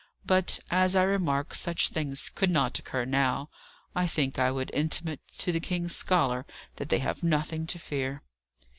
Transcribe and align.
But, 0.25 0.59
as 0.71 0.95
I 0.95 1.03
remark, 1.03 1.53
such 1.53 1.89
things 1.89 2.29
could 2.29 2.49
not 2.49 2.79
occur 2.79 3.05
now. 3.05 3.51
I 3.95 4.07
think 4.07 4.39
I 4.39 4.49
would 4.49 4.71
intimate 4.73 5.19
to 5.37 5.51
the 5.51 5.59
king's 5.59 5.95
scholars 5.95 6.45
that 6.77 6.89
they 6.89 6.97
have 6.97 7.21
nothing 7.21 7.67
to 7.67 7.77
fear." 7.77 8.23